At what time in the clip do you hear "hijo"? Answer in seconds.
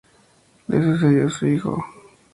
1.45-1.85